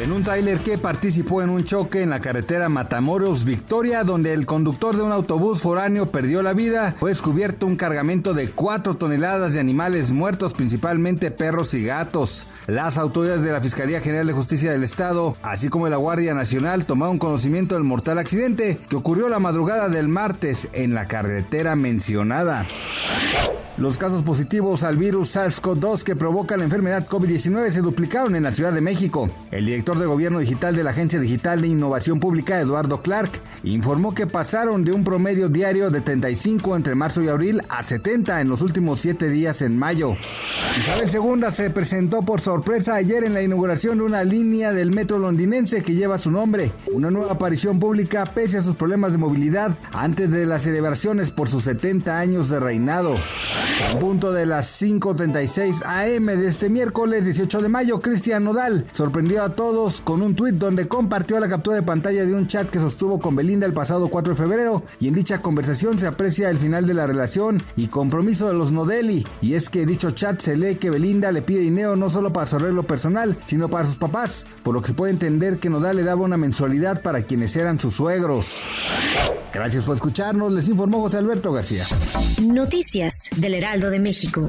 En 0.00 0.12
un 0.12 0.22
tráiler 0.22 0.60
que 0.60 0.78
participó 0.78 1.42
en 1.42 1.50
un 1.50 1.64
choque 1.64 2.02
en 2.02 2.10
la 2.10 2.20
carretera 2.20 2.68
Matamoros 2.68 3.44
Victoria, 3.44 4.04
donde 4.04 4.32
el 4.32 4.46
conductor 4.46 4.96
de 4.96 5.02
un 5.02 5.10
autobús 5.10 5.60
foráneo 5.60 6.06
perdió 6.06 6.40
la 6.40 6.52
vida, 6.52 6.94
fue 6.96 7.10
descubierto 7.10 7.66
un 7.66 7.74
cargamento 7.74 8.32
de 8.32 8.48
4 8.48 8.96
toneladas 8.96 9.54
de 9.54 9.60
animales 9.60 10.12
muertos, 10.12 10.54
principalmente 10.54 11.32
perros 11.32 11.74
y 11.74 11.82
gatos. 11.82 12.46
Las 12.68 12.96
autoridades 12.96 13.42
de 13.42 13.50
la 13.50 13.60
Fiscalía 13.60 14.00
General 14.00 14.28
de 14.28 14.32
Justicia 14.34 14.70
del 14.70 14.84
Estado, 14.84 15.36
así 15.42 15.68
como 15.68 15.88
la 15.88 15.96
Guardia 15.96 16.32
Nacional, 16.32 16.86
tomaron 16.86 17.18
conocimiento 17.18 17.74
del 17.74 17.82
mortal 17.82 18.18
accidente 18.18 18.78
que 18.88 18.96
ocurrió 18.96 19.28
la 19.28 19.40
madrugada 19.40 19.88
del 19.88 20.06
martes 20.06 20.68
en 20.74 20.94
la 20.94 21.06
carretera 21.06 21.74
mencionada. 21.74 22.66
Los 23.78 23.96
casos 23.96 24.24
positivos 24.24 24.82
al 24.82 24.96
virus 24.96 25.36
SARS-CoV-2 25.36 26.02
que 26.02 26.16
provoca 26.16 26.56
la 26.56 26.64
enfermedad 26.64 27.06
COVID-19 27.06 27.70
se 27.70 27.80
duplicaron 27.80 28.34
en 28.34 28.42
la 28.42 28.50
Ciudad 28.50 28.72
de 28.72 28.80
México. 28.80 29.30
El 29.52 29.66
director 29.66 29.96
de 29.96 30.06
Gobierno 30.06 30.40
Digital 30.40 30.74
de 30.74 30.82
la 30.82 30.90
Agencia 30.90 31.20
Digital 31.20 31.60
de 31.60 31.68
Innovación 31.68 32.18
Pública, 32.18 32.58
Eduardo 32.58 33.02
Clark, 33.02 33.30
informó 33.62 34.16
que 34.16 34.26
pasaron 34.26 34.82
de 34.82 34.90
un 34.90 35.04
promedio 35.04 35.48
diario 35.48 35.90
de 35.92 36.00
35 36.00 36.74
entre 36.74 36.96
marzo 36.96 37.22
y 37.22 37.28
abril 37.28 37.62
a 37.68 37.84
70 37.84 38.40
en 38.40 38.48
los 38.48 38.62
últimos 38.62 38.98
7 38.98 39.28
días 39.28 39.62
en 39.62 39.78
mayo. 39.78 40.16
Isabel 40.78 41.10
II 41.12 41.50
se 41.50 41.70
presentó 41.70 42.22
por 42.22 42.40
sorpresa 42.40 42.94
ayer 42.94 43.24
en 43.24 43.34
la 43.34 43.42
inauguración 43.42 43.98
de 43.98 44.04
una 44.04 44.22
línea 44.22 44.72
del 44.72 44.92
metro 44.92 45.18
londinense 45.18 45.82
que 45.82 45.96
lleva 45.96 46.20
su 46.20 46.30
nombre, 46.30 46.70
una 46.92 47.10
nueva 47.10 47.32
aparición 47.32 47.80
pública 47.80 48.24
pese 48.24 48.58
a 48.58 48.62
sus 48.62 48.76
problemas 48.76 49.10
de 49.10 49.18
movilidad 49.18 49.76
antes 49.92 50.30
de 50.30 50.46
las 50.46 50.62
celebraciones 50.62 51.32
por 51.32 51.48
sus 51.48 51.64
70 51.64 52.16
años 52.16 52.48
de 52.48 52.60
reinado. 52.60 53.16
A 53.92 53.98
punto 53.98 54.32
de 54.32 54.46
las 54.46 54.80
5.36 54.80 55.82
am 55.84 56.26
de 56.26 56.46
este 56.46 56.68
miércoles 56.68 57.24
18 57.24 57.60
de 57.60 57.68
mayo, 57.68 57.98
Cristian 57.98 58.44
Nodal 58.44 58.86
sorprendió 58.92 59.42
a 59.42 59.56
todos 59.56 60.00
con 60.00 60.22
un 60.22 60.36
tuit 60.36 60.54
donde 60.54 60.86
compartió 60.86 61.40
la 61.40 61.48
captura 61.48 61.76
de 61.76 61.82
pantalla 61.82 62.24
de 62.24 62.34
un 62.34 62.46
chat 62.46 62.70
que 62.70 62.78
sostuvo 62.78 63.18
con 63.18 63.34
Belinda 63.34 63.66
el 63.66 63.72
pasado 63.72 64.08
4 64.08 64.34
de 64.34 64.38
febrero 64.38 64.84
y 65.00 65.08
en 65.08 65.14
dicha 65.14 65.38
conversación 65.38 65.98
se 65.98 66.06
aprecia 66.06 66.50
el 66.50 66.58
final 66.58 66.86
de 66.86 66.94
la 66.94 67.06
relación 67.08 67.60
y 67.74 67.88
compromiso 67.88 68.46
de 68.46 68.54
los 68.54 68.70
Nodelli. 68.70 69.26
Y 69.40 69.54
es 69.54 69.70
que 69.70 69.84
dicho 69.84 70.12
chat 70.12 70.40
se 70.40 70.56
lee 70.56 70.67
que 70.76 70.90
Belinda 70.90 71.32
le 71.32 71.42
pide 71.42 71.60
dinero 71.60 71.96
no 71.96 72.10
solo 72.10 72.32
para 72.32 72.46
su 72.46 72.56
arreglo 72.56 72.82
personal, 72.82 73.36
sino 73.46 73.70
para 73.70 73.86
sus 73.86 73.96
papás, 73.96 74.46
por 74.62 74.74
lo 74.74 74.80
que 74.80 74.88
se 74.88 74.94
puede 74.94 75.12
entender 75.12 75.58
que 75.58 75.70
Nodal 75.70 75.96
le 75.96 76.04
daba 76.04 76.22
una 76.22 76.36
mensualidad 76.36 77.02
para 77.02 77.22
quienes 77.22 77.56
eran 77.56 77.80
sus 77.80 77.94
suegros. 77.94 78.62
Gracias 79.52 79.84
por 79.84 79.94
escucharnos, 79.94 80.52
les 80.52 80.68
informó 80.68 81.00
José 81.00 81.18
Alberto 81.18 81.52
García. 81.52 81.84
Noticias 82.42 83.30
del 83.36 83.54
Heraldo 83.54 83.90
de 83.90 84.00
México. 84.00 84.46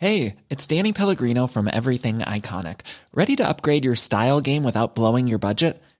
Hey, 0.00 0.36
it's 0.48 0.64
Danny 0.68 0.92
Pellegrino 0.92 1.48
from 1.48 1.66
Everything 1.66 2.20
Iconic. 2.20 2.82
Ready 3.12 3.34
to 3.34 3.48
upgrade 3.48 3.84
your 3.84 3.96
style 3.96 4.40
game 4.40 4.62
without 4.62 4.94
blowing 4.94 5.26
your 5.26 5.40
budget? 5.40 5.82